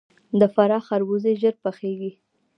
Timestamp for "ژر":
1.41-1.55